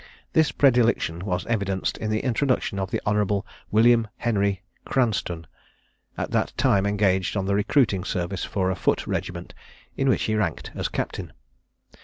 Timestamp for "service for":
8.03-8.71